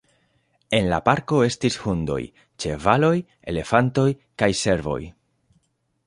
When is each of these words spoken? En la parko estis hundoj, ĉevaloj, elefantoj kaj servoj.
En 0.75 0.87
la 0.91 0.97
parko 1.09 1.41
estis 1.47 1.75
hundoj, 1.83 2.17
ĉevaloj, 2.65 3.13
elefantoj 3.53 4.07
kaj 4.43 4.49
servoj. 4.61 4.99